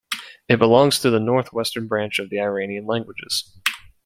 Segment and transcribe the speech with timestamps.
[0.49, 3.53] It belongs to the northwestern branch of the Iranian languages.